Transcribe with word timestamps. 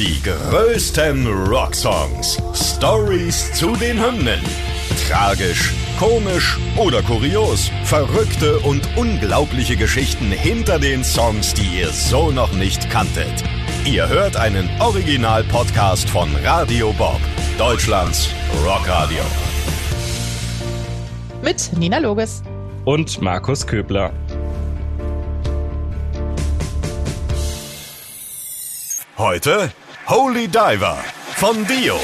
Die 0.00 0.22
größten 0.22 1.26
Rocksongs. 1.26 2.38
Stories 2.54 3.52
zu 3.52 3.76
den 3.76 4.02
Hymnen. 4.02 4.40
Tragisch, 5.06 5.74
komisch 5.98 6.58
oder 6.78 7.02
kurios. 7.02 7.70
Verrückte 7.84 8.60
und 8.60 8.80
unglaubliche 8.96 9.76
Geschichten 9.76 10.30
hinter 10.30 10.78
den 10.78 11.04
Songs, 11.04 11.52
die 11.52 11.80
ihr 11.80 11.90
so 11.90 12.30
noch 12.30 12.50
nicht 12.54 12.88
kanntet. 12.88 13.44
Ihr 13.84 14.08
hört 14.08 14.38
einen 14.38 14.70
Original-Podcast 14.80 16.08
von 16.08 16.34
Radio 16.44 16.94
Bob, 16.94 17.20
Deutschlands 17.58 18.30
Rockradio. 18.64 19.20
Mit 21.42 21.72
Nina 21.76 21.98
Loges. 21.98 22.42
Und 22.86 23.20
Markus 23.20 23.66
Köbler. 23.66 24.14
Heute 29.18 29.70
Holy 30.10 30.48
Diver 30.48 30.98
von 31.36 31.64
Dio. 31.68 31.94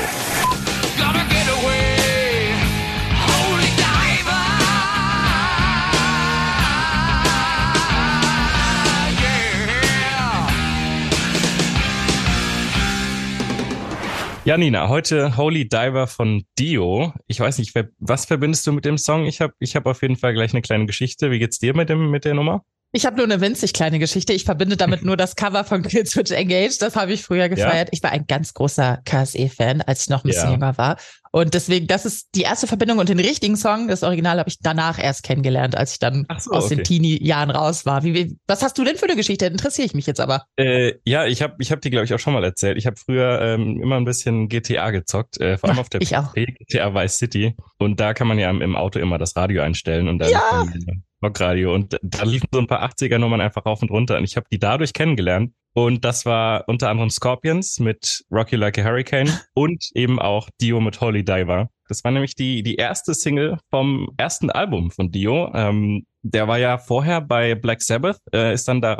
Gotta 0.97 1.25
get 1.29 1.49
away, 1.49 2.55
holy 3.27 3.71
diver. 3.75 4.45
Yeah. 9.21 10.47
Ja, 14.45 14.57
Nina, 14.57 14.89
heute 14.89 15.37
Holy 15.37 15.69
Diver 15.69 16.07
von 16.07 16.45
Dio. 16.57 17.13
Ich 17.27 17.41
weiß 17.41 17.59
nicht, 17.59 17.75
was 17.99 18.25
verbindest 18.27 18.65
du 18.69 18.73
mit 18.73 18.85
dem 18.85 18.99
Song? 18.99 19.27
Ich 19.27 19.41
habe 19.41 19.55
ich 19.59 19.75
hab 19.75 19.85
auf 19.87 20.03
jeden 20.03 20.15
Fall 20.15 20.33
gleich 20.33 20.53
eine 20.53 20.63
kleine 20.63 20.87
Geschichte. 20.87 21.33
Wie 21.33 21.41
geht's 21.41 21.59
dir 21.59 21.75
mit, 21.75 21.89
dem, 21.89 22.13
mit 22.13 22.25
der 22.25 22.35
Nummer? 22.35 22.63
Ich 22.93 23.05
habe 23.05 23.17
nur 23.17 23.25
eine 23.25 23.41
winzig 23.41 23.73
kleine 23.73 23.99
Geschichte. 23.99 24.33
Ich 24.33 24.45
verbinde 24.45 24.77
damit 24.77 25.03
nur 25.05 25.17
das 25.17 25.37
Cover 25.37 25.65
von 25.65 25.83
Killswitch 25.83 26.31
Engage. 26.31 26.79
Das 26.79 26.97
habe 26.97 27.13
ich 27.13 27.23
früher 27.23 27.49
gefeiert. 27.49 27.89
Ich 27.93 28.03
war 28.03 28.11
ein 28.11 28.27
ganz 28.27 28.55
großer 28.55 29.01
KSE-Fan, 29.05 29.83
als 29.83 30.03
ich 30.03 30.09
noch 30.09 30.25
ein 30.25 30.29
bisschen 30.29 30.47
Ja. 30.49 30.53
jünger 30.53 30.79
war. 30.79 30.97
Und 31.37 31.53
deswegen, 31.53 31.87
das 31.87 32.07
ist 32.07 32.31
die 32.35 32.41
erste 32.41 32.67
Verbindung. 32.67 32.97
Und 32.97 33.11
den 33.11 33.21
richtigen 33.21 33.57
Song, 33.57 33.89
das 33.89 34.03
Original, 34.03 34.39
habe 34.39 34.49
ich 34.49 34.57
danach 34.59 34.99
erst 34.99 35.23
kennengelernt, 35.23 35.77
als 35.77 35.93
ich 35.93 35.99
dann 35.99 36.27
so, 36.39 36.53
aus 36.53 36.65
okay. 36.65 36.77
den 36.77 36.85
Teenie-Jahren 36.85 37.51
raus 37.51 37.85
war. 37.85 38.05
Wie, 38.05 38.15
wie, 38.15 38.39
was 38.47 38.63
hast 38.63 38.79
du 38.79 38.85
denn 38.85 38.97
für 38.97 39.05
eine 39.05 39.17
Geschichte? 39.17 39.45
Interessiere 39.45 39.85
ich 39.85 39.93
mich 39.93 40.07
jetzt 40.07 40.19
aber. 40.19 40.45
Äh, 40.57 40.95
ja, 41.05 41.27
ich 41.27 41.43
habe 41.43 41.57
ich 41.59 41.73
hab 41.73 41.83
die, 41.83 41.91
glaube 41.91 42.07
ich, 42.07 42.15
auch 42.15 42.19
schon 42.19 42.33
mal 42.33 42.43
erzählt. 42.43 42.79
Ich 42.79 42.87
habe 42.87 42.97
früher 42.97 43.39
ähm, 43.43 43.83
immer 43.83 43.97
ein 43.97 44.07
bisschen 44.07 44.49
GTA 44.49 44.91
gezockt, 44.93 45.39
äh, 45.39 45.59
vor 45.59 45.69
allem 45.69 45.79
auf 45.79 45.91
der. 45.91 46.01
PC, 46.01 46.57
GTA 46.59 46.95
Vice 46.95 47.19
City. 47.19 47.55
Und 47.77 48.01
da 48.01 48.15
kann 48.15 48.29
man 48.29 48.39
ja 48.39 48.49
im, 48.49 48.75
Auto 48.75 48.99
immer 48.99 49.19
das 49.19 49.37
Radio 49.37 49.61
einstellen 49.61 50.09
und 50.09 50.19
dann 50.19 50.31
Ja. 50.31 50.65
Rockradio. 51.23 51.75
Und 51.75 51.99
da 52.01 52.23
liefen 52.23 52.49
so 52.51 52.61
ein 52.61 52.67
paar 52.67 52.83
80er-Nummern 52.83 53.43
einfach 53.43 53.67
rauf 53.67 53.83
und 53.83 53.91
runter. 53.91 54.17
Und 54.17 54.25
ich 54.25 54.37
habe 54.37 54.47
die 54.51 54.59
dadurch 54.59 54.95
kennengelernt. 54.95 55.53
Und 55.77 56.07
das 56.07 56.25
war 56.25 56.65
unter 56.69 56.89
anderem 56.89 57.11
Scorpions 57.11 57.81
mit 57.81 58.25
Rocky 58.33 58.57
Like 58.57 58.79
a 58.79 58.83
Hurricane 58.83 59.29
und 59.55 59.91
eben 59.95 60.19
auch 60.19 60.49
Dio 60.59 60.81
mit 60.81 61.03
Holy 61.03 61.23
Diver. 61.23 61.69
Das 61.87 62.03
war 62.03 62.13
nämlich 62.13 62.35
die, 62.35 62.63
die 62.63 62.77
erste 62.77 63.13
Single 63.13 63.59
vom 63.69 64.09
ersten 64.17 64.51
Album 64.51 64.91
von 64.91 65.11
Dio. 65.11 65.53
Ähm, 65.55 66.07
der 66.23 66.49
war 66.49 66.59
ja 66.59 66.79
vorher 66.79 67.21
bei 67.21 67.55
Black 67.55 67.83
Sabbath, 67.83 68.19
äh, 68.33 68.55
ist 68.55 68.67
dann 68.69 68.81
da 68.81 68.95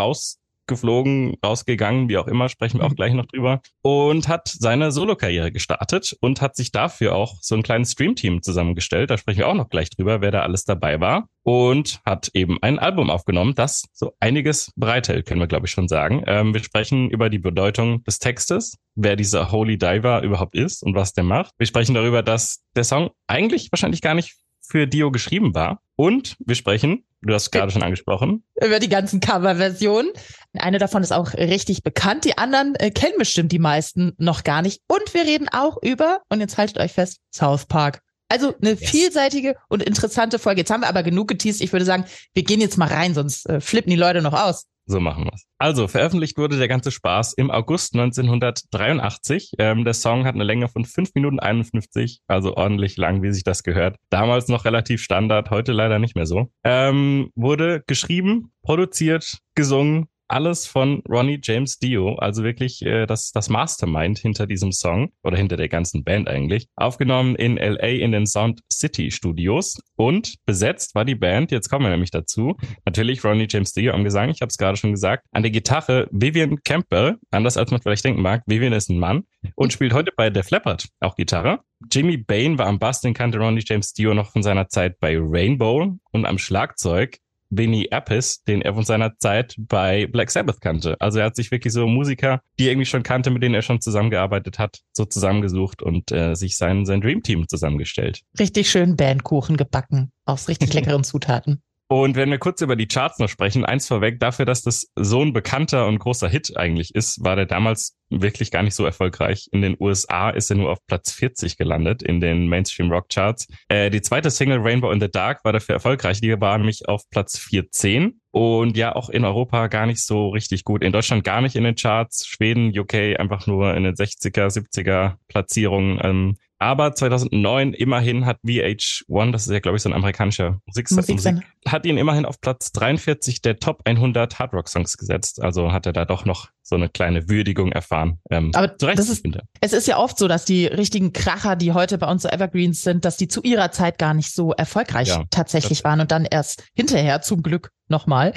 rausgeflogen, 0.67 1.37
rausgegangen, 1.45 2.09
wie 2.09 2.19
auch 2.19 2.27
immer, 2.27 2.49
sprechen 2.49 2.81
wir 2.81 2.87
auch 2.87 2.95
gleich 2.95 3.15
noch 3.15 3.27
drüber. 3.27 3.61
Und 3.83 4.29
hat 4.29 4.49
seine 4.49 4.93
Solo-Karriere 4.93 5.53
gestartet 5.53 6.17
und 6.21 6.41
hat 6.41 6.57
sich 6.57 6.73
dafür 6.73 7.15
auch 7.15 7.37
so 7.41 7.55
ein 7.55 7.63
kleines 7.63 7.93
Stream-Team 7.93 8.43
zusammengestellt. 8.43 9.11
Da 9.11 9.19
sprechen 9.19 9.39
wir 9.39 9.49
auch 9.49 9.55
noch 9.55 9.69
gleich 9.69 9.91
drüber, 9.91 10.21
wer 10.21 10.31
da 10.31 10.43
alles 10.43 10.65
dabei 10.65 11.01
war. 11.01 11.29
Und 11.43 12.01
hat 12.05 12.31
eben 12.35 12.59
ein 12.61 12.81
Album 12.81 13.09
aufgenommen, 13.09 13.55
das 13.55 13.85
so 13.93 14.15
einiges 14.19 14.73
bereithält, 14.75 15.27
können 15.27 15.41
wir 15.41 15.47
glaube 15.47 15.67
ich 15.67 15.73
schon 15.73 15.87
sagen. 15.87 16.25
Ähm, 16.27 16.53
wir 16.53 16.63
sprechen 16.63 17.09
über 17.09 17.31
die 17.31 17.39
Bedeutung 17.39 18.03
des 18.03 18.19
Textes, 18.19 18.77
wer 18.97 19.15
dieser 19.15 19.53
Holy 19.53 19.79
Diver 19.79 20.23
überhaupt 20.23 20.57
ist 20.57 20.83
und 20.83 20.97
was 20.97 21.13
der 21.13 21.23
macht. 21.23 21.53
Wir 21.57 21.69
sprechen 21.69 21.95
darüber, 21.95 22.25
dass 22.25 22.65
der 22.75 22.83
Song 22.83 23.11
eigentlich 23.29 23.71
wahrscheinlich 23.71 24.01
gar 24.01 24.15
nicht 24.15 24.35
für 24.61 24.89
Dio 24.89 25.13
geschrieben 25.13 25.55
war. 25.55 25.81
Und 25.95 26.37
wir 26.45 26.57
sprechen, 26.57 27.05
du 27.27 27.35
hast 27.35 27.51
gerade 27.51 27.71
schon 27.73 27.83
angesprochen, 27.83 28.45
Über 28.63 28.79
die 28.79 28.89
ganzen 28.89 29.21
Coverversionen. 29.21 30.11
Eine 30.55 30.79
davon 30.79 31.03
ist 31.03 31.13
auch 31.13 31.35
richtig 31.35 31.83
bekannt. 31.83 32.25
Die 32.25 32.39
anderen 32.39 32.75
äh, 32.77 32.91
kennen 32.91 33.15
bestimmt 33.19 33.53
die 33.53 33.59
meisten 33.59 34.15
noch 34.19 34.45
gar 34.45 34.63
nicht. 34.63 34.81
Und 34.89 35.13
wir 35.15 35.23
reden 35.23 35.49
auch 35.51 35.77
über, 35.83 36.21
und 36.29 36.41
jetzt 36.41 36.59
haltet 36.59 36.79
euch 36.79 36.93
fest, 36.93 37.21
South 37.35 37.67
Park. 37.67 38.01
Also 38.29 38.55
eine 38.61 38.77
vielseitige 38.77 39.55
und 39.69 39.83
interessante 39.83 40.39
Folge. 40.39 40.63
Jetzt 40.63 40.71
haben 40.71 40.81
wir 40.81 40.89
aber 40.89 41.05
genug 41.05 41.29
geteased. 41.29 41.61
Ich 41.61 41.73
würde 41.73 41.85
sagen, 41.85 42.07
wir 42.35 42.43
gehen 42.43 42.61
jetzt 42.61 42.77
mal 42.77 42.89
rein, 42.89 43.15
sonst 43.15 43.49
äh, 43.49 43.61
flippen 43.61 43.91
die 43.91 43.97
Leute 43.97 44.21
noch 44.21 44.33
aus. 44.33 44.67
So 44.87 45.01
machen 45.01 45.25
wir's. 45.25 45.45
Also, 45.59 45.89
veröffentlicht 45.89 46.39
wurde 46.39 46.59
der 46.59 46.69
ganze 46.69 46.93
Spaß 46.93 47.33
im 47.33 47.51
August 47.51 47.95
1983. 47.95 49.55
Ähm, 49.59 49.85
der 49.85 49.95
Song 49.95 50.25
hat 50.25 50.37
eine 50.37 50.45
Länge 50.45 50.69
von 50.69 50.85
5 50.85 51.15
Minuten 51.15 51.41
51, 51.41 52.21
also 52.29 52.57
ordentlich 52.57 52.97
lang, 52.97 53.23
wie 53.23 53.33
sich 53.33 53.43
das 53.43 53.65
gehört. 53.65 53.97
Damals 54.11 54.47
noch 54.47 54.65
relativ 54.65 55.03
Standard, 55.03 55.51
heute 55.51 55.73
leider 55.73 55.99
nicht 55.99 56.15
mehr 56.15 56.27
so. 56.27 56.53
Ähm, 56.63 57.31
wurde 57.35 57.83
geschrieben, 57.87 58.53
produziert, 58.63 59.39
gesungen, 59.57 60.07
alles 60.29 60.67
von 60.67 61.03
Ronnie 61.09 61.39
James 61.43 61.79
Dio, 61.79 62.15
also 62.17 62.43
wirklich 62.43 62.83
äh, 62.83 63.07
das, 63.07 63.33
das 63.33 63.49
Mastermind 63.49 64.19
hinter 64.19 64.47
diesem 64.47 64.73
Song 64.73 65.13
oder 65.23 65.37
hinter 65.37 65.57
der 65.57 65.69
ganzen 65.69 66.05
Band 66.05 66.29
eigentlich. 66.29 66.69
Aufgenommen 66.77 67.37
in 67.37 67.57
LA 67.57 67.89
in 67.89 68.13
den 68.13 68.27
Sound 68.27 68.61
City 68.73 69.11
Studios 69.11 69.81
und 69.97 70.35
besetzt 70.45 70.95
war 70.95 71.05
die 71.05 71.15
Band, 71.15 71.51
jetzt 71.51 71.69
kommen 71.69 71.85
wir 71.85 71.91
nämlich 71.91 72.11
dazu, 72.11 72.57
natürlich 72.85 73.25
Ronnie 73.25 73.47
James 73.49 73.73
Dio 73.73 73.93
am 73.93 74.05
Gesang, 74.05 74.31
ich 74.31 74.41
habe 74.41 74.49
es 74.49 74.59
gerade 74.59 74.77
schon 74.77 74.93
gesagt, 74.93 75.25
an 75.33 75.43
der 75.43 75.53
Gitarre 75.53 76.09
Vivian 76.11 76.63
Campbell, 76.65 77.17
anders 77.31 77.57
als 77.57 77.71
man 77.71 77.81
vielleicht 77.81 78.05
denken 78.05 78.23
mag, 78.23 78.43
Vivian 78.47 78.73
ist 78.73 78.91
ein 78.91 78.99
Mann 78.99 79.25
und 79.55 79.73
spielt 79.73 79.93
heute 79.93 80.13
bei 80.17 80.31
Def 80.31 80.51
Leppard 80.51 80.89
auch 81.01 81.17
Gitarre. 81.17 81.61
Jimmy 81.93 82.17
Bain 82.17 82.59
war 82.59 82.67
am 82.67 82.79
Bass, 82.79 83.03
den 83.03 83.15
kannte 83.15 83.39
Ronnie 83.39 83.63
James 83.65 83.93
Dio 83.93 84.15
noch 84.15 84.33
von 84.33 84.43
seiner 84.43 84.69
Zeit 84.69 84.99
bei 84.99 85.17
Rainbow 85.19 85.99
und 86.11 86.25
am 86.25 86.39
Schlagzeug 86.39 87.19
Vinny 87.51 87.89
Appice, 87.91 88.43
den 88.47 88.63
er 88.63 88.75
von 88.75 88.85
seiner 88.85 89.17
Zeit 89.19 89.55
bei 89.59 90.07
Black 90.07 90.31
Sabbath 90.31 90.61
kannte. 90.61 90.97
Also 91.01 91.19
er 91.19 91.27
hat 91.27 91.37
sich 91.37 91.51
wirklich 91.51 91.73
so 91.73 91.87
Musiker, 91.87 92.41
die 92.59 92.65
er 92.65 92.73
irgendwie 92.73 92.87
schon 92.87 93.03
kannte, 93.03 93.31
mit 93.31 93.43
denen 93.43 93.55
er 93.55 93.63
schon 93.63 93.81
zusammengearbeitet 93.81 94.59
hat, 94.59 94.81
so 94.93 95.05
zusammengesucht 95.05 95.83
und 95.83 96.13
äh, 96.13 96.35
sich 96.35 96.57
sein, 96.57 96.87
sein 96.87 97.01
Dreamteam 97.01 97.49
zusammengestellt. 97.49 98.23
Richtig 98.39 98.71
schön 98.71 98.97
Bandkuchen 98.97 99.57
gebacken 99.57 100.13
aus 100.25 100.49
richtig 100.49 100.73
leckeren 100.75 101.05
Zutaten. 101.05 101.63
Und 101.89 102.17
wenn 102.17 102.31
wir 102.31 102.39
kurz 102.39 102.61
über 102.63 102.75
die 102.75 102.89
Charts 102.89 103.21
noch 103.21 103.29
sprechen, 103.29 103.65
eins 103.65 103.87
vorweg, 103.87 104.19
dafür, 104.19 104.45
dass 104.45 104.63
das 104.63 104.91
so 104.97 105.23
ein 105.23 105.33
bekannter 105.33 105.87
und 105.87 106.01
großer 106.01 106.29
Hit 106.29 106.57
eigentlich 106.57 106.95
ist, 106.95 107.23
war 107.23 107.37
der 107.37 107.47
damals 107.47 107.97
wirklich 108.11 108.51
gar 108.51 108.65
nicht 108.65 108.75
so 108.75 108.85
erfolgreich. 108.85 109.49
In 109.53 109.63
den 109.63 109.77
USA 109.79 110.31
ist 110.31 110.51
er 110.51 110.57
nur 110.57 110.71
auf 110.71 110.79
Platz 110.87 111.13
40 111.13 111.57
gelandet 111.57 112.03
in 112.03 112.21
den 112.21 112.49
Mainstream 112.49 112.91
Rock 112.91 113.09
Charts. 113.09 113.47
Äh, 113.69 113.91
die 113.91 114.03
zweite 114.03 114.31
Single 114.31 114.59
Rainbow 114.59 114.91
in 114.91 115.01
the 115.01 115.11
Dark 115.11 115.45
war 115.45 115.53
dafür 115.53 115.77
erfolgreich. 115.77 116.21
Die 116.21 116.41
war 116.41 116.59
nämlich 116.59 116.89
auf 116.89 117.03
Platz 117.11 117.39
14 117.39 118.21
und 118.33 118.77
ja 118.77 118.95
auch 118.95 119.09
in 119.09 119.25
Europa 119.25 119.69
gar 119.69 119.87
nicht 119.87 120.05
so 120.05 120.29
richtig 120.31 120.65
gut. 120.65 120.83
In 120.83 120.93
Deutschland 120.93 121.25
gar 121.25 121.41
nicht 121.41 121.57
in 121.57 121.65
den 121.65 121.77
Charts. 121.77 122.27
Schweden, 122.27 122.77
UK 122.77 123.19
einfach 123.19 123.47
nur 123.47 123.75
in 123.75 123.85
den 123.85 123.95
60er, 123.95 124.49
70er 124.49 125.15
Platzierungen. 125.29 126.01
Ähm, 126.03 126.37
aber 126.59 126.95
2009 126.95 127.75
immerhin 127.75 128.27
hat 128.27 128.39
VH1, 128.45 129.33
das 129.33 129.47
ist 129.47 129.53
ja 129.53 129.61
glaube 129.61 129.77
ich 129.77 129.83
so 129.83 129.89
ein 129.89 129.95
amerikanischer 129.95 130.61
Musik 130.67 130.91
Musiksender. 130.91 131.41
Musik 131.41 131.47
hat 131.69 131.87
ihn 131.87 131.99
immerhin 131.99 132.25
auf 132.25 132.41
Platz 132.41 132.73
43 132.73 133.43
der 133.43 133.59
Top 133.59 133.83
100 133.85 134.39
Hard 134.39 134.53
Rock 134.55 134.69
Songs 134.69 134.97
gesetzt. 134.97 135.43
Also 135.43 135.73
hat 135.73 135.87
er 135.87 135.93
da 135.93 136.05
doch 136.05 136.25
noch 136.25 136.49
so 136.63 136.77
eine 136.77 136.89
kleine 136.89 137.29
Würdigung 137.29 137.73
erfahren. 137.73 138.19
Ähm, 138.31 138.51
Aber 138.55 138.77
zu 138.77 138.87
Recht, 138.87 138.99
das 138.99 139.09
ist-. 139.09 139.27
Es 139.61 139.73
ist 139.73 139.87
ja 139.87 139.99
oft 139.99 140.19
so, 140.19 140.29
dass 140.29 140.45
die 140.45 140.67
richtigen 140.67 141.13
Kracher, 141.13 141.57
die 141.57 141.73
heute 141.73 141.99
bei 141.99 142.11
uns 142.11 142.23
so 142.23 142.29
Evergreens 142.29 142.83
sind, 142.83 143.05
dass 143.05 143.17
die 143.17 143.29
zu 143.29 143.43
ihrer 143.43 143.71
Zeit 143.71 143.99
gar 143.99 144.15
nicht 144.15 144.33
so 144.33 144.53
erfolgreich 144.53 145.09
Ja, 145.09 145.25
tatsächlich 145.31 145.85
waren 145.85 146.01
und 146.01 146.11
dann 146.11 146.25
erst 146.25 146.65
hinterher 146.75 147.23
zum 147.23 147.43
Glück 147.43 147.71
nochmal. 147.89 148.33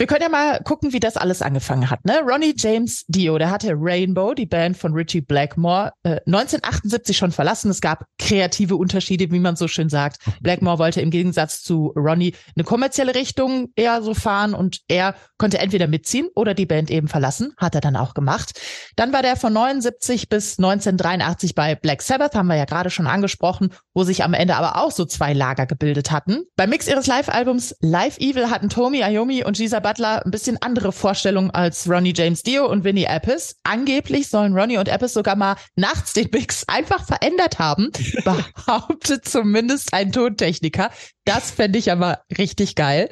Wir 0.00 0.06
können 0.06 0.22
ja 0.22 0.30
mal 0.30 0.62
gucken, 0.62 0.94
wie 0.94 0.98
das 0.98 1.18
alles 1.18 1.42
angefangen 1.42 1.90
hat. 1.90 2.06
Ne? 2.06 2.22
Ronnie 2.26 2.54
James 2.56 3.04
Dio, 3.08 3.36
der 3.36 3.50
hatte 3.50 3.74
Rainbow, 3.76 4.32
die 4.32 4.46
Band 4.46 4.78
von 4.78 4.94
Richie 4.94 5.20
Blackmore, 5.20 5.92
äh, 6.04 6.20
1978 6.24 7.18
schon 7.18 7.32
verlassen. 7.32 7.70
Es 7.70 7.82
gab 7.82 8.06
kreative 8.18 8.76
Unterschiede, 8.76 9.30
wie 9.30 9.38
man 9.38 9.56
so 9.56 9.68
schön 9.68 9.90
sagt. 9.90 10.16
Blackmore 10.40 10.78
wollte 10.78 11.02
im 11.02 11.10
Gegensatz 11.10 11.62
zu 11.62 11.92
Ronnie 11.94 12.32
eine 12.56 12.64
kommerzielle 12.64 13.14
Richtung 13.14 13.72
eher 13.76 14.00
so 14.00 14.14
fahren 14.14 14.54
und 14.54 14.80
er 14.88 15.16
konnte 15.36 15.58
entweder 15.58 15.86
mitziehen 15.86 16.30
oder 16.34 16.54
die 16.54 16.64
Band 16.64 16.90
eben 16.90 17.08
verlassen. 17.08 17.52
Hat 17.58 17.74
er 17.74 17.82
dann 17.82 17.96
auch 17.96 18.14
gemacht. 18.14 18.58
Dann 18.96 19.12
war 19.12 19.20
der 19.20 19.36
von 19.36 19.52
79 19.52 20.30
bis 20.30 20.58
1983 20.58 21.54
bei 21.54 21.74
Black 21.74 22.00
Sabbath, 22.00 22.34
haben 22.34 22.46
wir 22.46 22.56
ja 22.56 22.64
gerade 22.64 22.88
schon 22.88 23.06
angesprochen, 23.06 23.74
wo 23.92 24.04
sich 24.04 24.24
am 24.24 24.32
Ende 24.32 24.56
aber 24.56 24.82
auch 24.82 24.92
so 24.92 25.04
zwei 25.04 25.34
Lager 25.34 25.66
gebildet 25.66 26.10
hatten. 26.10 26.44
Beim 26.56 26.70
Mix 26.70 26.88
ihres 26.88 27.06
Live-Albums 27.06 27.76
Live 27.80 28.16
Evil 28.16 28.48
hatten 28.48 28.70
Tommy 28.70 29.02
Iommi 29.02 29.44
und 29.44 29.58
Gisa 29.58 29.89
Butler 29.90 30.24
ein 30.24 30.30
bisschen 30.30 30.56
andere 30.62 30.92
Vorstellungen 30.92 31.50
als 31.50 31.90
Ronnie 31.90 32.12
James 32.14 32.44
Dio 32.44 32.64
und 32.66 32.84
Vinnie 32.84 33.06
Appice. 33.08 33.56
Angeblich 33.64 34.28
sollen 34.28 34.56
Ronnie 34.56 34.78
und 34.78 34.88
Appice 34.88 35.14
sogar 35.14 35.34
mal 35.34 35.56
nachts 35.74 36.12
den 36.12 36.28
Mix 36.32 36.62
einfach 36.68 37.04
verändert 37.04 37.58
haben, 37.58 37.90
behauptet 38.24 39.24
zumindest 39.24 39.92
ein 39.92 40.12
Tontechniker. 40.12 40.90
Das 41.24 41.50
fände 41.50 41.76
ich 41.80 41.90
aber 41.90 42.20
richtig 42.38 42.76
geil. 42.76 43.10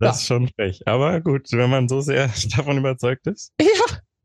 Das 0.00 0.20
ist 0.20 0.26
schon 0.26 0.48
frech. 0.54 0.82
Aber 0.84 1.22
gut, 1.22 1.46
wenn 1.52 1.70
man 1.70 1.88
so 1.88 2.02
sehr 2.02 2.28
davon 2.56 2.76
überzeugt 2.76 3.26
ist. 3.26 3.52
Ja, 3.58 3.66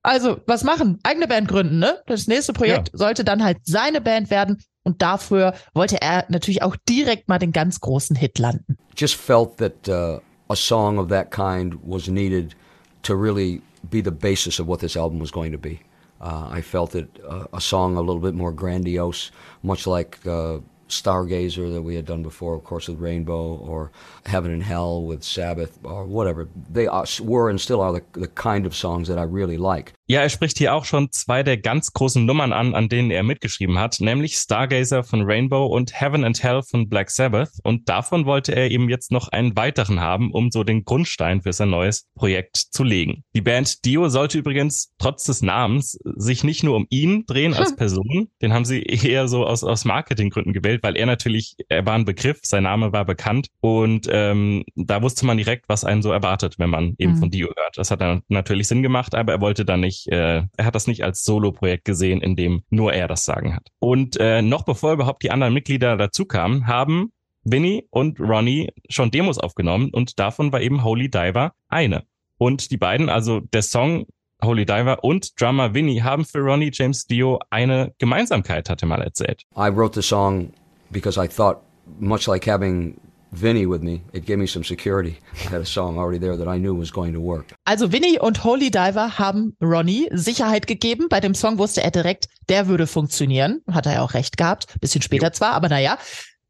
Also, 0.01 0.41
was 0.45 0.65
machen? 0.65 0.99
Eigene 1.03 1.29
Band 1.29 1.47
gründen, 1.47 1.79
ne? 1.79 2.01
Das 2.05 2.27
nächste 2.27 2.51
Projekt 2.51 2.89
sollte 2.91 3.23
dann 3.23 3.45
halt 3.45 3.59
seine 3.63 4.01
Band 4.01 4.29
werden. 4.29 4.61
Und 4.83 5.01
dafür 5.01 5.53
wollte 5.73 6.01
er 6.01 6.25
natürlich 6.27 6.63
auch 6.63 6.75
direkt 6.89 7.29
mal 7.29 7.39
den 7.39 7.53
ganz 7.53 7.79
großen 7.79 8.17
Hit 8.17 8.39
landen. 8.39 8.77
just 8.97 9.15
felt 9.15 9.55
that 9.55 9.87
uh, 9.87 10.19
a 10.49 10.55
song 10.55 10.97
of 10.97 11.09
that 11.09 11.31
kind 11.31 11.83
was 11.83 12.09
needed 12.09 12.55
to 13.03 13.15
really 13.15 13.61
be 13.89 14.01
the 14.01 14.11
basis 14.11 14.59
of 14.59 14.67
what 14.67 14.79
this 14.79 14.95
album 14.95 15.19
was 15.19 15.31
going 15.31 15.51
to 15.51 15.57
be. 15.57 15.81
Uh, 16.21 16.47
I 16.49 16.61
felt 16.61 16.95
it 16.95 17.09
uh, 17.27 17.45
a 17.51 17.59
song 17.59 17.97
a 17.97 18.01
little 18.01 18.21
bit 18.21 18.33
more 18.33 18.53
grandiose, 18.53 19.29
much 19.61 19.85
like 19.85 20.25
uh, 20.25 20.59
Stargazer 20.87 21.73
that 21.73 21.81
we 21.81 21.95
had 21.95 22.05
done 22.05 22.23
before, 22.23 22.55
of 22.55 22.63
course, 22.63 22.87
with 22.87 22.99
Rainbow, 22.99 23.55
or 23.55 23.91
Heaven 24.25 24.51
and 24.51 24.63
Hell 24.63 25.03
with 25.03 25.23
Sabbath, 25.23 25.77
or 25.83 26.05
whatever. 26.05 26.47
They 26.69 26.87
are, 26.87 27.05
were 27.19 27.49
and 27.49 27.59
still 27.59 27.81
are 27.81 27.91
the, 27.91 28.03
the 28.13 28.27
kind 28.27 28.65
of 28.65 28.75
songs 28.75 29.07
that 29.09 29.17
I 29.17 29.23
really 29.23 29.57
like. 29.57 29.93
Ja, 30.07 30.21
er 30.21 30.29
spricht 30.29 30.57
hier 30.57 30.73
auch 30.73 30.85
schon 30.85 31.11
zwei 31.11 31.43
der 31.43 31.57
ganz 31.57 31.93
großen 31.93 32.25
Nummern 32.25 32.51
an, 32.51 32.75
an 32.75 32.89
denen 32.89 33.09
er 33.11 33.23
mitgeschrieben 33.23 33.79
hat, 33.79 33.99
nämlich 34.01 34.35
Stargazer 34.35 35.03
von 35.03 35.21
Rainbow 35.23 35.65
und 35.65 35.99
Heaven 35.99 36.23
and 36.25 36.43
Hell 36.43 36.61
von 36.61 36.89
Black 36.89 37.09
Sabbath. 37.09 37.51
Und 37.63 37.87
davon 37.87 38.25
wollte 38.25 38.53
er 38.53 38.69
eben 38.69 38.89
jetzt 38.89 39.11
noch 39.11 39.29
einen 39.29 39.55
weiteren 39.55 40.01
haben, 40.01 40.31
um 40.31 40.51
so 40.51 40.63
den 40.63 40.83
Grundstein 40.83 41.41
für 41.41 41.53
sein 41.53 41.69
neues 41.69 42.07
Projekt 42.15 42.57
zu 42.57 42.83
legen. 42.83 43.23
Die 43.35 43.41
Band 43.41 43.85
Dio 43.85 44.09
sollte 44.09 44.37
übrigens 44.39 44.91
trotz 44.97 45.23
des 45.23 45.41
Namens 45.41 45.97
sich 46.03 46.43
nicht 46.43 46.63
nur 46.63 46.75
um 46.75 46.85
ihn 46.89 47.25
drehen 47.25 47.53
als 47.53 47.75
Person, 47.75 48.27
den 48.41 48.53
haben 48.53 48.65
sie 48.65 48.81
eher 48.83 49.27
so 49.29 49.45
aus, 49.45 49.63
aus 49.63 49.85
Marketinggründen 49.85 50.51
gewählt, 50.53 50.83
weil 50.83 50.97
er 50.97 51.05
natürlich, 51.05 51.55
er 51.69 51.85
war 51.85 51.93
ein 51.95 52.05
Begriff, 52.05 52.39
sein 52.43 52.63
Name 52.63 52.91
war 52.91 53.05
bekannt 53.05 53.47
und 53.61 54.07
ähm, 54.11 54.63
da 54.75 55.01
wusste 55.01 55.25
man 55.25 55.37
direkt, 55.37 55.69
was 55.69 55.85
einen 55.85 56.01
so 56.01 56.11
erwartet, 56.11 56.55
wenn 56.59 56.69
man 56.69 56.95
eben 56.97 57.13
Mhm. 57.13 57.17
von 57.17 57.29
Dio 57.31 57.47
hört. 57.55 57.77
Das 57.77 57.89
hat 57.91 58.01
dann 58.01 58.23
natürlich 58.27 58.67
Sinn 58.67 58.83
gemacht, 58.83 59.15
aber 59.15 59.33
er 59.33 59.41
wollte 59.41 59.63
dann 59.65 59.79
nicht, 59.79 59.92
äh, 60.07 60.43
er 60.55 60.65
hat 60.65 60.75
das 60.75 60.87
nicht 60.87 61.03
als 61.03 61.23
Solo-Projekt 61.23 61.85
gesehen, 61.85 62.21
in 62.21 62.35
dem 62.35 62.63
nur 62.69 62.93
er 62.93 63.07
das 63.07 63.25
Sagen 63.25 63.55
hat. 63.55 63.67
Und 63.79 64.17
äh, 64.19 64.41
noch 64.41 64.63
bevor 64.63 64.93
überhaupt 64.93 65.23
die 65.23 65.31
anderen 65.31 65.53
Mitglieder 65.53 65.97
dazu 65.97 66.25
kamen, 66.25 66.67
haben 66.67 67.11
Vinny 67.43 67.87
und 67.89 68.19
Ronnie 68.19 68.71
schon 68.89 69.11
Demos 69.11 69.37
aufgenommen 69.37 69.89
und 69.91 70.19
davon 70.19 70.51
war 70.51 70.61
eben 70.61 70.83
Holy 70.83 71.09
Diver 71.09 71.53
eine. 71.67 72.03
Und 72.37 72.71
die 72.71 72.77
beiden, 72.77 73.09
also 73.09 73.39
der 73.39 73.61
Song 73.61 74.05
Holy 74.43 74.65
Diver 74.65 75.03
und 75.03 75.39
Drummer 75.39 75.73
Vinny 75.73 75.99
haben 75.99 76.25
für 76.25 76.39
Ronnie 76.39 76.71
James 76.73 77.05
Dio 77.05 77.39
eine 77.49 77.93
Gemeinsamkeit, 77.97 78.69
hat 78.69 78.81
er 78.81 78.87
mal 78.87 79.01
erzählt. 79.01 79.43
I 79.55 79.69
wrote 79.69 79.99
the 79.99 80.05
song 80.05 80.51
because 80.91 81.21
I 81.21 81.27
thought, 81.27 81.61
much 81.99 82.27
like 82.27 82.47
having 82.47 82.99
Vinny 83.33 83.65
with 83.65 83.81
me, 83.81 84.01
it 84.13 84.25
gave 84.25 84.37
me 84.37 84.47
some 84.47 84.63
security. 84.63 85.17
I 85.45 85.49
had 85.49 85.61
a 85.61 85.65
song 85.65 85.97
already 85.97 86.19
there 86.19 86.37
that 86.37 86.47
I 86.47 86.57
knew 86.59 86.77
was 86.77 86.91
going 86.91 87.13
to 87.13 87.19
work. 87.19 87.53
Also 87.65 87.91
Winnie 87.91 88.19
und 88.19 88.43
Holy 88.43 88.69
Diver 88.69 89.17
haben 89.17 89.55
Ronnie 89.61 90.07
Sicherheit 90.11 90.67
gegeben. 90.67 91.07
Bei 91.09 91.19
dem 91.19 91.33
Song 91.33 91.57
wusste 91.57 91.81
er 91.83 91.91
direkt, 91.91 92.27
der 92.49 92.67
würde 92.67 92.87
funktionieren. 92.87 93.61
Hat 93.71 93.85
er 93.85 93.93
ja 93.93 94.01
auch 94.01 94.13
recht 94.13 94.37
gehabt. 94.37 94.79
Bisschen 94.79 95.01
später 95.01 95.33
zwar, 95.33 95.53
aber 95.53 95.69
naja. 95.69 95.97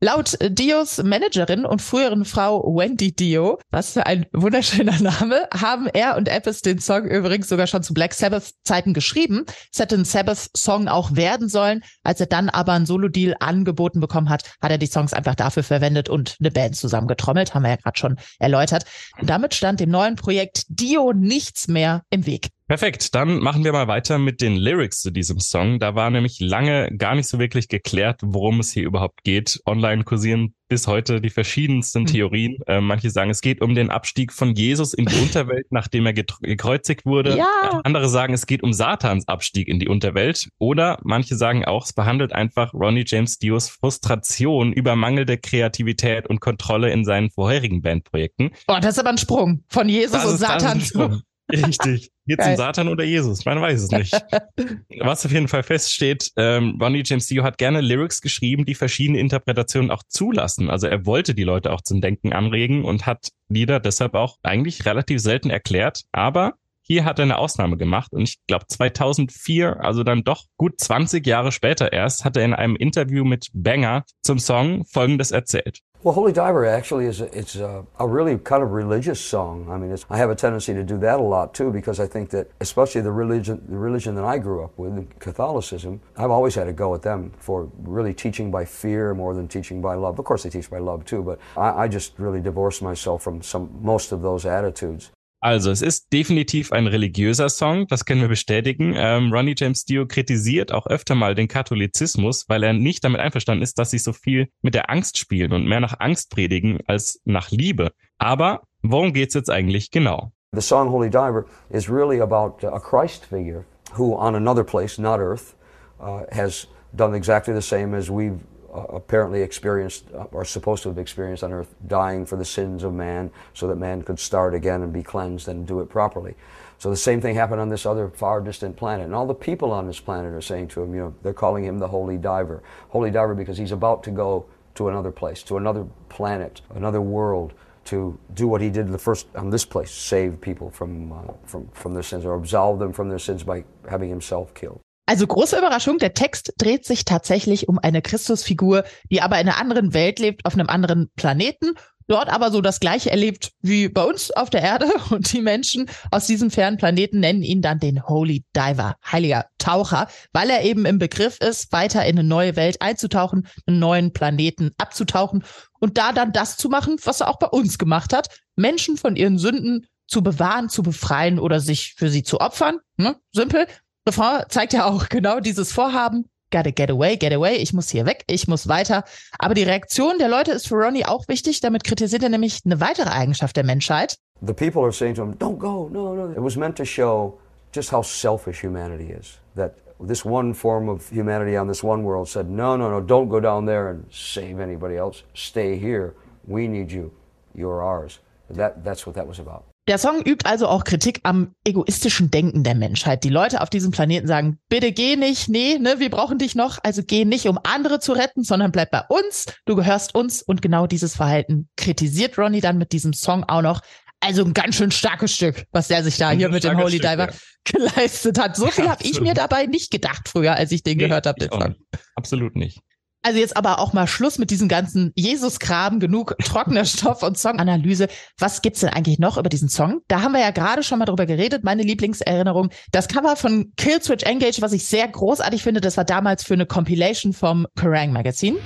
Laut 0.04 0.38
Dios 0.42 1.02
Managerin 1.02 1.66
und 1.66 1.82
früheren 1.82 2.26
Frau 2.26 2.62
Wendy 2.76 3.16
Dio, 3.16 3.58
was 3.72 3.94
für 3.94 4.06
ein 4.06 4.26
wunderschöner 4.34 5.00
Name, 5.00 5.48
haben 5.54 5.88
er 5.88 6.18
und 6.18 6.30
Apis 6.30 6.62
den 6.62 6.80
Song 6.80 7.06
übrigens 7.06 7.48
sogar 7.48 7.68
schon 7.68 7.84
zu 7.84 7.94
Black 7.94 8.14
Sabbath 8.14 8.52
Zeiten 8.66 8.94
geschrieben. 8.94 9.46
Es 9.72 9.80
hätte 9.80 9.96
ein 9.96 10.04
Sabbath-Song 10.04 10.90
auch 10.90 11.16
werden 11.16 11.48
sollen. 11.48 11.86
Als 12.04 12.20
er 12.20 12.26
dann 12.26 12.50
aber 12.50 12.74
einen 12.74 12.86
Solo-Deal 12.86 13.38
angeboten 13.40 14.02
bekommen 14.02 14.28
hat, 14.28 14.44
hat 14.62 14.72
er 14.72 14.78
die 14.78 14.88
Songs 14.88 15.14
einfach 15.14 15.36
dafür 15.36 15.64
verwendet 15.64 16.10
und 16.10 16.36
eine 16.42 16.52
Band 16.52 16.76
zusammengetrommelt, 16.76 17.54
haben 17.54 17.64
wir 17.64 17.70
ja 17.70 17.78
gerade 17.78 17.98
schon 17.98 18.18
erläutert. 18.40 18.84
Damit 19.22 19.54
stand 19.54 19.80
dem 19.80 19.90
neuen 19.90 20.18
Projekt 20.18 20.66
Dio 20.68 21.14
nichts 21.14 21.70
mehr 21.70 22.04
im 22.10 22.26
Weg. 22.26 22.50
Perfekt, 22.74 23.14
dann 23.14 23.38
machen 23.38 23.64
wir 23.64 23.72
mal 23.72 23.88
weiter 23.88 24.18
mit 24.18 24.42
den 24.42 24.56
Lyrics 24.56 25.02
zu 25.02 25.12
diesem 25.12 25.40
Song. 25.40 25.78
Da 25.78 25.94
war 25.94 26.10
nämlich 26.10 26.40
lange 26.40 26.90
gar 26.98 27.14
nicht 27.14 27.28
so 27.28 27.38
wirklich 27.38 27.68
geklärt, 27.68 28.22
worum 28.24 28.60
es 28.62 28.72
hier 28.72 28.86
überhaupt 28.86 29.24
geht. 29.24 29.62
Online 29.68 30.04
kursieren 30.04 30.56
bis 30.70 30.88
heute 30.88 31.22
die 31.22 31.30
verschiedensten 31.30 32.08
Theorien. 32.08 32.58
Äh, 32.66 32.82
manche 32.82 33.12
sagen, 33.12 33.30
es 33.30 33.42
geht 33.42 33.62
um 33.62 33.76
den 33.76 33.92
Abstieg 33.92 34.34
von 34.34 34.56
Jesus 34.56 34.96
in 34.96 35.06
die 35.06 35.16
Unterwelt, 35.22 35.68
nachdem 35.70 36.08
er 36.08 36.14
gekreuzigt 36.14 37.06
wurde. 37.06 37.38
Ja. 37.38 37.80
Andere 37.84 38.10
sagen, 38.10 38.34
es 38.34 38.48
geht 38.48 38.64
um 38.64 38.74
Satans 38.74 39.28
Abstieg 39.28 39.68
in 39.68 39.78
die 39.78 39.88
Unterwelt. 39.88 40.50
Oder 40.58 40.98
manche 41.04 41.36
sagen 41.36 41.66
auch, 41.66 41.86
es 41.86 41.94
behandelt 41.94 42.34
einfach 42.34 42.74
Ronnie 42.74 43.04
James 43.06 43.38
Dios 43.38 43.70
Frustration 43.70 44.74
über 44.74 44.96
mangelnde 44.96 45.38
Kreativität 45.38 46.26
und 46.26 46.40
Kontrolle 46.40 46.92
in 46.92 47.06
seinen 47.06 47.30
vorherigen 47.30 47.84
Bandprojekten. 47.84 48.50
Oh, 48.68 48.78
das 48.82 48.94
ist 48.94 49.00
aber 49.00 49.12
ein 49.12 49.20
Sprung 49.20 49.64
von 49.68 49.88
Jesus 49.88 50.14
Das 50.14 50.26
und 50.26 50.38
Satan 50.40 50.82
zu. 50.82 51.22
Richtig. 51.54 52.12
Geht 52.26 52.38
Geil. 52.38 52.56
zum 52.56 52.58
Satan 52.58 52.88
oder 52.88 53.04
Jesus? 53.04 53.46
Man 53.46 53.62
weiß 53.62 53.82
es 53.82 53.92
nicht. 53.92 54.14
Was 55.00 55.26
auf 55.26 55.32
jeden 55.32 55.48
Fall 55.48 55.64
feststeht, 55.64 56.32
ähm, 56.38 56.78
Ronnie 56.82 57.04
James 57.06 57.28
Dio 57.28 57.44
hat 57.44 57.58
gerne 57.58 57.82
Lyrics 57.82 58.22
geschrieben, 58.22 58.66
die 58.66 58.76
verschiedene 58.76 59.20
Interpretationen 59.20 59.92
auch 59.92 60.04
zulassen. 60.08 60.70
Also 60.70 60.88
er 60.88 61.06
wollte 61.06 61.36
die 61.36 61.44
Leute 61.44 61.72
auch 61.72 61.82
zum 61.82 62.02
Denken 62.02 62.34
anregen 62.34 62.86
und 62.86 63.06
hat 63.06 63.30
Lieder 63.50 63.80
deshalb 63.80 64.16
auch 64.16 64.38
eigentlich 64.42 64.86
relativ 64.86 65.20
selten 65.20 65.50
erklärt. 65.50 66.04
Aber 66.12 66.54
hier 66.82 67.06
hat 67.06 67.20
er 67.20 67.24
eine 67.24 67.38
Ausnahme 67.38 67.78
gemacht 67.78 68.12
und 68.12 68.24
ich 68.24 68.40
glaube 68.46 68.68
2004, 68.68 69.80
also 69.82 70.04
dann 70.04 70.24
doch 70.24 70.46
gut 70.58 70.80
20 70.80 71.26
Jahre 71.26 71.52
später 71.52 71.94
erst, 71.94 72.26
hat 72.26 72.36
er 72.36 72.44
in 72.44 72.54
einem 72.54 72.76
Interview 72.76 73.24
mit 73.24 73.48
Banger 73.54 74.04
zum 74.22 74.38
Song 74.38 74.86
Folgendes 74.86 75.32
erzählt. 75.32 75.80
Well, 76.04 76.14
Holy 76.14 76.34
Diver 76.34 76.66
actually 76.66 77.06
is 77.06 77.22
a, 77.22 77.38
it's 77.38 77.56
a, 77.56 77.86
a 77.98 78.06
really 78.06 78.38
kind 78.38 78.62
of 78.62 78.72
religious 78.72 79.22
song. 79.22 79.70
I 79.70 79.78
mean, 79.78 79.90
it's, 79.90 80.06
I 80.10 80.18
have 80.18 80.30
a 80.30 80.36
tendency 80.36 80.74
to 80.74 80.84
do 80.84 80.98
that 80.98 81.22
a 81.22 81.24
lot 81.24 81.54
too 81.54 81.72
because 81.72 82.02
I 82.02 82.08
think 82.08 82.30
that, 82.32 82.52
especially 82.60 83.00
the 83.00 83.14
religion, 83.14 83.64
the 83.70 83.78
religion 83.78 84.14
that 84.16 84.26
I 84.26 84.38
grew 84.38 84.66
up 84.66 84.78
with, 84.78 85.18
Catholicism, 85.20 86.02
I've 86.18 86.30
always 86.30 86.56
had 86.56 86.66
to 86.66 86.74
go 86.74 86.94
at 86.94 87.04
them 87.04 87.32
for 87.38 87.72
really 87.84 88.14
teaching 88.14 88.52
by 88.52 88.66
fear 88.66 89.14
more 89.14 89.34
than 89.34 89.48
teaching 89.48 89.82
by 89.82 89.96
love. 89.96 90.20
Of 90.20 90.26
course, 90.26 90.44
they 90.44 90.50
teach 90.50 90.70
by 90.70 90.80
love 90.80 91.06
too, 91.06 91.24
but 91.24 91.40
I, 91.56 91.84
I 91.84 91.88
just 91.88 92.20
really 92.20 92.42
divorced 92.42 92.82
myself 92.82 93.24
from 93.24 93.42
some 93.42 93.70
most 93.82 94.12
of 94.12 94.22
those 94.22 94.46
attitudes. 94.46 95.10
Also, 95.44 95.72
es 95.72 95.82
ist 95.82 96.14
definitiv 96.14 96.72
ein 96.72 96.88
religiöser 96.88 97.50
Song, 97.50 97.86
das 97.88 98.06
können 98.06 98.22
wir 98.22 98.30
bestätigen. 98.30 98.94
Ähm, 98.96 99.34
Ronnie 99.34 99.56
James 99.58 99.84
Dio 99.84 100.08
kritisiert 100.08 100.72
auch 100.72 100.88
öfter 100.88 101.16
mal 101.16 101.36
den 101.36 101.50
Katholizismus, 101.50 102.46
weil 102.48 102.64
er 102.64 102.72
nicht 102.72 103.04
damit 103.04 103.20
einverstanden 103.20 103.62
ist, 103.62 103.78
dass 103.78 103.92
sie 103.92 103.98
so 103.98 104.14
viel 104.14 104.48
mit 104.62 104.74
der 104.74 104.90
Angst 104.90 105.18
spielen 105.18 105.52
und 105.52 105.68
mehr 105.68 105.82
nach 105.82 106.00
Angst 106.00 106.30
predigen 106.30 106.80
als 106.88 107.20
nach 107.26 107.52
Liebe. 107.52 107.92
Aber 108.18 108.62
worum 108.84 109.12
geht's 109.12 109.34
jetzt 109.34 109.50
eigentlich 109.50 109.92
genau? 109.92 110.32
The 110.54 110.62
song 110.62 110.90
Holy 110.90 111.10
Diver 111.10 111.44
is 111.70 111.90
really 111.90 112.22
about 112.22 112.66
a 112.66 112.80
Christ 112.80 113.26
figure 113.26 113.66
who, 113.98 114.16
on 114.16 114.36
another 114.36 114.64
place, 114.64 114.98
not 114.98 115.20
Earth, 115.20 115.58
uh, 116.00 116.22
has 116.32 116.70
done 116.96 117.14
exactly 117.14 117.54
the 117.54 117.62
same 117.62 117.94
as 117.94 118.10
we've 118.10 118.40
uh, 118.40 118.53
apparently 118.74 119.42
experienced 119.42 120.06
uh, 120.14 120.24
or 120.32 120.44
supposed 120.46 120.84
to 120.84 120.90
have 120.90 120.98
experienced 120.98 121.44
on 121.44 121.54
Earth, 121.54 121.76
dying 121.88 122.26
for 122.26 122.36
the 122.36 122.46
sins 122.46 122.84
of 122.84 122.94
man 122.94 123.32
so 123.54 123.68
that 123.68 123.76
man 123.76 124.02
could 124.02 124.20
start 124.20 124.54
again 124.54 124.82
and 124.82 124.92
be 124.92 125.04
cleansed 125.04 125.48
and 125.48 125.68
do 125.68 125.80
it 125.80 125.90
properly. 125.90 126.36
So 126.80 126.90
the 126.90 126.98
same 126.98 127.22
thing 127.22 127.36
happened 127.36 127.62
on 127.62 127.70
this 127.70 127.86
other 127.86 128.10
far 128.10 128.42
distant 128.42 128.76
planet. 128.76 129.06
And 129.06 129.16
all 129.16 129.28
the 129.28 129.34
people 129.34 129.72
on 129.72 129.88
this 129.88 130.00
planet 130.00 130.34
are 130.34 130.42
saying 130.42 130.68
to 130.70 130.82
him, 130.82 130.94
you 130.94 131.00
know, 131.02 131.16
they're 131.24 131.34
calling 131.34 131.64
him 131.64 131.80
the 131.80 131.88
Holy 131.88 132.18
Diver. 132.18 132.62
Holy 132.90 133.12
Diver 133.12 133.36
because 133.36 133.58
he's 133.58 133.72
about 133.72 134.04
to 134.04 134.12
go 134.12 134.46
to 134.76 134.90
another 134.90 135.12
place, 135.12 135.44
to 135.44 135.58
another 135.58 135.86
planet, 136.10 136.62
another 136.76 137.02
world 137.02 137.54
to 137.86 138.18
do 138.34 138.48
what 138.48 138.62
he 138.62 138.70
did 138.70 138.88
the 138.88 138.98
first 138.98 139.28
on 139.36 139.50
this 139.50 139.66
place, 139.66 139.92
save 139.92 140.40
people 140.40 140.70
from, 140.70 141.12
uh, 141.12 141.34
from, 141.46 141.68
from 141.70 141.94
their 141.94 142.04
sins 142.04 142.26
or 142.26 142.34
absolve 142.36 142.80
them 142.80 142.94
from 142.94 143.10
their 143.10 143.20
sins 143.20 143.44
by 143.44 143.64
having 143.90 144.10
himself 144.10 144.54
killed. 144.54 144.80
Also 145.14 145.28
große 145.28 145.60
Überraschung, 145.60 146.00
der 146.00 146.16
Text 146.16 146.54
dreht 146.58 146.86
sich 146.86 147.06
tatsächlich 147.06 147.70
um 147.70 147.78
eine 147.78 148.02
Christusfigur, 148.02 148.84
die 149.12 149.22
aber 149.22 149.40
in 149.40 149.48
einer 149.48 149.60
anderen 149.60 149.94
Welt 149.94 150.18
lebt, 150.18 150.44
auf 150.44 150.56
einem 150.56 150.70
anderen 150.70 151.12
Planeten, 151.16 151.76
dort 152.08 152.30
aber 152.30 152.50
so 152.50 152.62
das 152.62 152.80
gleiche 152.80 153.12
erlebt 153.12 153.52
wie 153.62 153.90
bei 153.90 154.02
uns 154.02 154.32
auf 154.32 154.50
der 154.50 154.64
Erde 154.64 154.88
und 155.12 155.32
die 155.32 155.42
Menschen 155.42 155.88
aus 156.10 156.26
diesem 156.26 156.50
fernen 156.50 156.78
Planeten 156.78 157.20
nennen 157.20 157.44
ihn 157.44 157.62
dann 157.62 157.78
den 157.78 158.08
Holy 158.08 158.44
Diver, 158.56 158.96
heiliger 159.06 159.46
Taucher, 159.60 160.08
weil 160.32 160.50
er 160.50 160.64
eben 160.64 160.84
im 160.88 160.98
Begriff 160.98 161.38
ist, 161.42 161.72
weiter 161.72 162.04
in 162.08 162.18
eine 162.18 162.28
neue 162.28 162.56
Welt 162.56 162.82
einzutauchen, 162.82 163.48
einen 163.68 163.78
neuen 163.78 164.14
Planeten 164.14 164.72
abzutauchen 164.80 165.44
und 165.80 166.00
da 166.00 166.12
dann 166.12 166.34
das 166.34 166.58
zu 166.58 166.70
machen, 166.70 166.98
was 167.04 167.22
er 167.22 167.30
auch 167.30 167.38
bei 167.38 167.50
uns 167.50 167.78
gemacht 167.78 168.14
hat, 168.14 168.30
Menschen 168.56 168.98
von 168.98 169.16
ihren 169.16 169.38
Sünden 169.38 169.86
zu 170.08 170.22
bewahren, 170.22 170.70
zu 170.70 170.84
befreien 170.84 171.40
oder 171.40 171.60
sich 171.60 171.94
für 171.98 172.10
sie 172.10 172.24
zu 172.24 172.40
opfern. 172.40 172.80
Ne? 172.98 173.16
Simpel. 173.32 173.68
Refrain 174.08 174.44
zeigt 174.50 174.74
ja 174.74 174.86
auch 174.86 175.08
genau 175.08 175.40
dieses 175.40 175.72
Vorhaben. 175.72 176.30
Gotta 176.52 176.72
get 176.72 176.92
away, 176.92 177.16
get 177.16 177.34
away. 177.34 177.56
Ich 177.56 177.74
muss 177.74 177.90
hier 177.90 178.06
weg, 178.06 178.24
ich 178.28 178.48
muss 178.48 178.68
weiter. 178.68 179.04
Aber 179.40 179.54
die 179.54 179.64
Reaktion 179.64 180.20
der 180.20 180.28
Leute 180.28 180.52
ist 180.52 180.68
für 180.68 180.76
Ronnie 180.76 181.06
auch 181.06 181.28
wichtig. 181.28 181.62
Damit 181.62 181.84
kritisiert 181.84 182.22
er 182.22 182.30
nämlich 182.30 182.60
eine 182.66 182.80
weitere 182.80 183.10
Eigenschaft 183.10 183.56
der 183.56 183.64
Menschheit. 183.64 184.18
The 184.46 184.54
people 184.54 184.84
are 184.84 184.92
saying 184.92 185.16
to 185.16 185.24
him, 185.24 185.38
don't 185.40 185.58
go, 185.58 185.90
no, 185.90 186.14
no. 186.14 186.32
It 186.32 186.44
was 186.44 186.56
meant 186.58 186.78
to 186.78 186.86
show 186.86 187.40
just 187.74 187.92
how 187.92 188.04
selfish 188.04 188.62
humanity 188.62 189.12
is. 189.12 189.40
That 189.56 189.78
this 190.06 190.26
one 190.26 190.54
form 190.54 190.90
of 190.90 191.10
humanity 191.10 191.58
on 191.58 191.68
this 191.68 191.84
one 191.84 192.04
world 192.04 192.28
said, 192.28 192.50
no, 192.50 192.76
no, 192.76 192.90
no, 192.90 193.00
don't 193.00 193.30
go 193.30 193.40
down 193.40 193.66
there 193.66 193.90
and 193.90 194.06
save 194.12 194.60
anybody 194.60 194.98
else. 194.98 195.24
Stay 195.34 195.78
here. 195.78 196.14
We 196.46 196.68
need 196.68 196.92
you. 196.92 197.12
You're 197.56 197.82
ours. 197.82 198.20
That, 198.50 198.84
that's 198.84 199.08
what 199.08 199.16
that 199.16 199.26
was 199.26 199.40
about. 199.40 199.64
Der 199.90 199.98
Song 199.98 200.22
übt 200.22 200.46
also 200.46 200.68
auch 200.70 200.86
Kritik 200.86 201.20
am 201.24 201.56
egoistischen 201.66 202.32
Denken 202.32 202.64
der 202.64 202.74
Menschheit. 202.74 203.26
Die 203.26 203.30
Leute 203.30 203.60
auf 203.60 203.70
diesem 203.70 203.92
Planeten 203.92 204.28
sagen, 204.28 204.60
bitte 204.70 204.94
geh 204.94 205.18
nicht, 205.18 205.50
nee, 205.50 205.78
ne, 205.78 206.00
wir 206.00 206.10
brauchen 206.10 206.38
dich 206.38 206.56
noch, 206.56 206.80
also 206.84 207.02
geh 207.06 207.26
nicht, 207.26 207.48
um 207.48 207.60
andere 207.64 208.00
zu 208.00 208.14
retten, 208.14 208.44
sondern 208.44 208.72
bleib 208.72 208.92
bei 208.92 209.02
uns, 209.10 209.46
du 209.66 209.76
gehörst 209.76 210.16
uns 210.16 210.42
und 210.42 210.62
genau 210.62 210.88
dieses 210.88 211.18
Verhalten 211.18 211.68
kritisiert 211.76 212.38
Ronnie 212.38 212.62
dann 212.62 212.78
mit 212.78 212.94
diesem 212.94 213.12
Song 213.12 213.44
auch 213.44 213.62
noch. 213.62 213.82
Also 214.22 214.46
ein 214.46 214.54
ganz 214.54 214.76
schön 214.76 214.92
starkes 214.92 215.36
Stück, 215.36 215.66
was 215.74 215.90
der 215.90 216.02
sich 216.02 216.18
da 216.18 216.32
hier 216.32 216.48
mit 216.48 216.64
dem 216.64 216.78
Holy 216.78 217.00
Stück, 217.00 217.02
Diver 217.02 217.30
ja. 217.30 217.34
geleistet 217.66 218.40
hat. 218.40 218.56
So 218.56 218.68
viel 218.68 218.88
habe 218.88 219.04
ich 219.04 219.20
mir 219.20 219.34
dabei 219.34 219.66
nicht 219.66 219.92
gedacht 219.92 220.30
früher, 220.30 220.56
als 220.56 220.72
ich 220.72 220.82
den 220.82 220.98
Nee, 220.98 221.08
gehört 221.08 221.26
habe, 221.26 221.42
den 221.42 221.50
Song. 221.50 221.68
nicht. 221.68 221.82
Absolut 222.16 222.56
nicht. 222.56 222.80
Also 223.26 223.40
jetzt 223.40 223.56
aber 223.56 223.80
auch 223.80 223.94
mal 223.94 224.06
Schluss 224.06 224.38
mit 224.38 224.52
diesem 224.52 224.68
ganzen 224.68 225.14
Jesus-Kram, 225.16 226.02
genug 226.02 226.36
trockener 226.44 226.84
Stoff 226.84 227.24
und 227.24 227.38
Songanalyse. 227.38 228.10
Was 228.38 228.62
gibt's 228.62 228.82
denn 228.82 228.90
eigentlich 228.90 229.18
noch 229.18 229.38
über 229.38 229.48
diesen 229.48 229.70
Song? 229.70 230.02
Da 230.10 230.22
haben 230.22 230.34
wir 230.34 230.42
ja 230.42 230.52
gerade 230.52 230.84
schon 230.84 231.00
mal 231.00 231.06
drüber 231.06 231.26
geredet, 231.26 231.64
meine 231.64 231.84
Lieblingserinnerung. 231.84 232.70
Das 232.92 233.08
Cover 233.08 233.38
von 233.38 233.72
Killswitch 233.78 234.24
Engage, 234.24 234.62
was 234.62 234.74
ich 234.74 234.86
sehr 234.86 235.08
großartig 235.08 235.64
finde, 235.64 235.80
das 235.80 235.96
war 235.96 236.04
damals 236.04 236.44
für 236.44 236.54
eine 236.54 236.66
Compilation 236.66 237.32
vom 237.32 237.66
Kerrang 237.78 238.12
Magazine. 238.12 238.58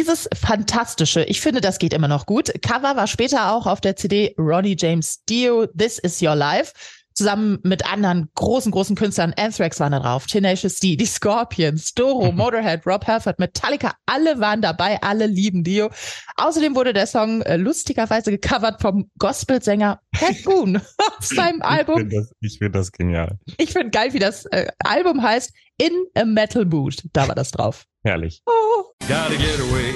Dieses 0.00 0.30
fantastische, 0.34 1.24
ich 1.24 1.42
finde, 1.42 1.60
das 1.60 1.78
geht 1.78 1.92
immer 1.92 2.08
noch 2.08 2.24
gut. 2.24 2.50
Cover 2.62 2.96
war 2.96 3.06
später 3.06 3.52
auch 3.52 3.66
auf 3.66 3.82
der 3.82 3.96
CD 3.96 4.34
Ronnie 4.38 4.74
James 4.78 5.22
Dio, 5.28 5.66
This 5.66 5.98
Is 5.98 6.22
Your 6.22 6.34
Life. 6.34 6.72
Zusammen 7.12 7.58
mit 7.64 7.84
anderen 7.84 8.30
großen, 8.34 8.72
großen 8.72 8.96
Künstlern. 8.96 9.34
Anthrax 9.36 9.78
waren 9.78 9.92
da 9.92 10.00
drauf, 10.00 10.24
Tenacious 10.26 10.76
D, 10.76 10.96
die 10.96 11.04
Scorpions, 11.04 11.92
Doro, 11.92 12.32
Motorhead, 12.32 12.86
Rob 12.86 13.06
Halford, 13.06 13.38
Metallica, 13.38 13.92
alle 14.06 14.40
waren 14.40 14.62
dabei, 14.62 14.98
alle 15.02 15.26
lieben 15.26 15.64
Dio. 15.64 15.90
Außerdem 16.38 16.74
wurde 16.74 16.94
der 16.94 17.06
Song 17.06 17.42
äh, 17.42 17.58
lustigerweise 17.58 18.30
gecovert 18.30 18.80
vom 18.80 19.10
Gospelsänger 19.18 20.00
Pat 20.12 20.42
Boone 20.44 20.80
auf 20.96 21.26
seinem 21.26 21.58
Ich 21.58 21.64
Album. 21.64 21.96
finde 21.98 22.16
das, 22.16 22.32
ich 22.40 22.56
find 22.56 22.74
das 22.74 22.90
genial. 22.90 23.38
Ich 23.58 23.74
finde 23.74 23.90
geil, 23.90 24.14
wie 24.14 24.18
das 24.18 24.46
äh, 24.46 24.68
Album 24.78 25.22
heißt. 25.22 25.52
In 25.76 25.92
a 26.14 26.24
Metal 26.24 26.64
Mood. 26.64 27.02
Da 27.12 27.28
war 27.28 27.34
das 27.34 27.50
drauf. 27.50 27.84
Herrlich. 28.02 28.40
Oh. 28.46 28.84
Gotta 29.06 29.36
get 29.36 29.60
away. 29.60 29.92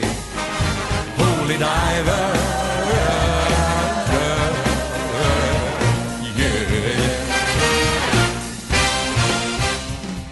Holy 1.17 1.55
diver. 1.55 2.33
Yeah. 2.93 3.35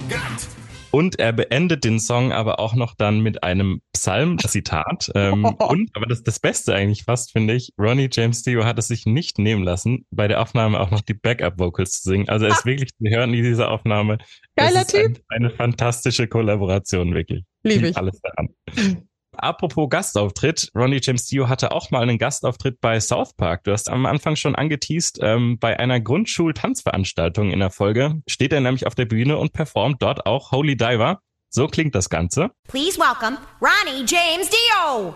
Got. 0.09 0.49
Und 0.91 1.19
er 1.19 1.33
beendet 1.33 1.85
den 1.85 1.99
Song 1.99 2.33
aber 2.33 2.61
auch 2.61 2.75
noch 2.75 2.95
dann 2.95 3.21
mit 3.21 3.43
einem 3.43 3.81
Psalm-Zitat. 3.95 5.11
Ähm, 5.15 5.45
und, 5.59 5.91
aber 5.95 6.05
das, 6.05 6.23
das 6.23 6.41
Beste 6.41 6.75
eigentlich 6.75 7.05
fast, 7.05 7.33
finde 7.33 7.55
ich, 7.55 7.73
Ronnie 7.79 8.11
James 8.13 8.43
Dio 8.43 8.67
hat 8.67 8.79
es 8.79 8.89
sich 8.89 9.07
nicht 9.07 9.39
nehmen 9.39 9.63
lassen, 9.63 10.05
bei 10.11 10.29
der 10.29 10.43
Aufnahme 10.43 10.79
auch 10.81 10.91
noch 10.91 11.01
die 11.01 11.15
Backup-Vocals 11.15 12.03
zu 12.03 12.11
singen. 12.11 12.29
Also 12.29 12.45
er 12.45 12.53
ist 12.53 12.67
wirklich 12.67 12.91
zu 12.91 13.09
hören 13.09 13.33
in 13.33 13.43
dieser 13.43 13.71
Aufnahme. 13.71 14.19
Geiler 14.57 14.83
ist 14.83 14.95
ein, 14.95 15.15
Typ. 15.15 15.25
eine 15.29 15.49
fantastische 15.49 16.29
Kollaboration, 16.29 17.15
wirklich. 17.15 17.45
Lieb 17.63 17.83
ich. 17.83 17.97
Alles 17.97 18.21
daran. 18.21 18.49
Apropos 19.35 19.89
Gastauftritt, 19.89 20.71
Ronnie 20.75 21.01
James 21.03 21.27
Dio 21.27 21.49
hatte 21.49 21.73
auch 21.73 21.91
mal 21.91 22.03
einen 22.03 22.19
Gastauftritt 22.19 22.81
bei 22.83 23.01
South 23.01 23.35
Park. 23.35 23.65
Du 23.65 23.73
hast 23.73 23.89
am 23.89 24.05
Anfang 24.05 24.37
schon 24.37 24.55
angeteased, 24.55 25.21
ähm, 25.23 25.59
bei 25.59 25.79
einer 25.79 26.01
Grundschul-Tanzveranstaltung 26.01 27.51
in 27.51 27.61
der 27.61 27.71
Folge 27.71 28.21
steht 28.29 28.53
er 28.53 28.61
nämlich 28.61 28.87
auf 28.87 28.95
der 28.95 29.07
Bühne 29.07 29.39
und 29.39 29.55
performt 29.55 30.03
dort 30.03 30.27
auch 30.27 30.53
Holy 30.53 30.77
Diver. 30.77 31.21
So 31.49 31.67
klingt 31.67 31.95
das 31.95 32.11
Ganze. 32.11 32.51
Please 32.69 32.99
welcome 32.99 33.39
Ronnie 33.61 34.05
James 34.07 34.51
Dio. 34.51 35.15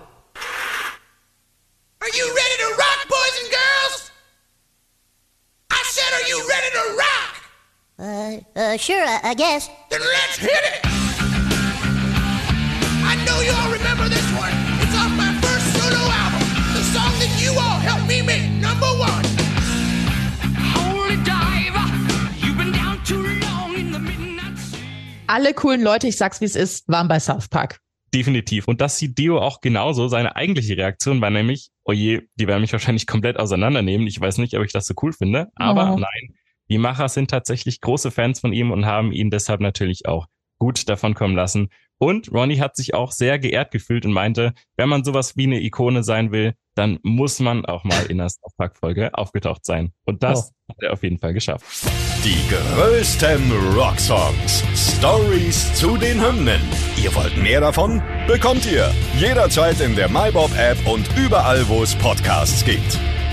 Are 2.00 2.12
you 2.12 2.25
ready 2.25 2.57
to 2.59 2.69
rock, 2.76 3.09
boys 3.09 3.41
and 3.43 3.50
girls? 3.50 4.12
I 5.71 5.83
said, 5.85 6.12
are 6.12 6.29
you 6.29 6.38
ready 6.49 6.71
to 6.73 6.97
rock? 6.97 7.37
Uh, 7.99 8.59
uh, 8.59 8.76
sure, 8.79 9.05
I, 9.05 9.31
I 9.31 9.35
guess. 9.35 9.69
Then 9.91 10.00
let's 10.00 10.38
hit 10.38 10.50
it! 10.50 10.96
I 13.47 13.49
know 13.49 13.55
you 13.55 13.62
all 13.62 13.73
remember 13.73 14.09
this 14.09 14.26
one. 14.37 14.53
It's 14.83 14.95
off 14.97 15.12
my 15.17 15.33
first 15.41 15.67
solo 15.75 16.03
album. 16.11 16.43
The 16.75 16.83
song 16.83 17.12
that 17.21 17.31
you 17.41 17.53
all 17.53 17.79
helped 17.79 18.09
me 18.09 18.23
make, 18.23 18.43
number 18.61 18.87
one. 18.99 19.25
Holy 20.75 21.17
diver, 21.23 21.87
you've 22.45 22.57
been 22.59 22.73
down 22.73 22.99
too 23.05 23.23
long 23.47 23.75
in 23.76 23.93
the 23.93 23.99
midnight 24.00 24.59
sea. 24.59 24.79
Alle 25.29 25.55
coolen 25.55 25.83
Leute, 25.83 26.09
ich 26.09 26.17
sag's 26.17 26.41
wie 26.41 26.45
es 26.47 26.57
ist, 26.57 26.88
waren 26.88 27.09
bei 27.09 27.21
South 27.21 27.49
Park. 27.49 27.81
Definitiv. 28.15 28.67
Und 28.69 28.81
das 28.81 28.99
sieht 28.99 29.17
Dio 29.19 29.41
auch 29.41 29.61
genauso. 29.61 30.09
Seine 30.09 30.35
eigentliche 30.37 30.76
Reaktion 30.76 31.21
war 31.21 31.31
nämlich, 31.31 31.71
oh 31.85 31.93
je, 31.93 32.23
die 32.37 32.47
werden 32.49 32.62
mich 32.62 32.73
wahrscheinlich 32.73 33.07
komplett 33.07 33.38
auseinandernehmen. 33.38 34.07
Ich 34.07 34.21
weiß 34.21 34.38
nicht, 34.38 34.57
ob 34.57 34.65
ich 34.65 34.73
das 34.73 34.87
so 34.87 34.95
cool 35.03 35.12
finde. 35.12 35.49
Aber 35.57 35.93
Oh. 35.93 35.97
nein, 35.99 36.35
die 36.69 36.79
Macher 36.79 37.09
sind 37.09 37.31
tatsächlich 37.31 37.81
große 37.81 38.11
Fans 38.11 38.41
von 38.41 38.53
ihm 38.53 38.73
und 38.73 38.87
haben 38.87 39.12
ihn 39.12 39.31
deshalb 39.31 39.61
natürlich 39.61 40.07
auch 40.07 40.26
gut 40.59 40.88
davon 40.88 41.15
kommen 41.15 41.37
lassen. 41.37 41.69
Und 41.99 42.33
Ronnie 42.33 42.61
hat 42.61 42.76
sich 42.76 42.95
auch 42.95 43.12
sehr 43.12 43.38
geehrt 43.38 43.71
gefühlt 43.71 44.05
und 44.05 44.12
meinte, 44.12 44.53
wenn 44.76 44.88
man 44.88 45.05
sowas 45.05 45.37
wie 45.37 45.45
eine 45.45 45.62
Ikone 45.62 46.03
sein 46.03 46.31
will, 46.31 46.55
dann 46.75 46.99
muss 47.03 47.41
man 47.41 47.65
auch 47.65 47.85
mal 47.85 48.05
in 48.07 48.19
der 48.19 48.29
South 48.29 48.55
Park 48.57 48.76
Folge 48.76 49.11
aufgetaucht 49.15 49.65
sein. 49.65 49.93
Und 50.05 50.23
das 50.23 50.53
hat 50.69 50.76
er 50.81 50.93
auf 50.93 51.03
jeden 51.03 51.19
Fall 51.19 51.33
geschafft. 51.33 51.65
Die 52.23 52.37
größten 52.50 53.50
Rocksongs. 53.75 54.62
Stories 54.99 55.73
zu 55.75 55.97
den 55.97 56.21
Hymnen. 56.21 56.61
Ihr 57.03 57.15
wollt 57.15 57.37
mehr 57.38 57.61
davon? 57.61 58.03
Bekommt 58.26 58.71
ihr 58.71 58.93
jederzeit 59.19 59.81
in 59.81 59.97
der 59.97 60.09
MyBob 60.09 60.50
App 60.59 60.79
und 60.87 61.09
überall, 61.17 61.67
wo 61.69 61.83
es 61.83 61.95
Podcasts 61.95 62.65
gibt. 62.65 62.99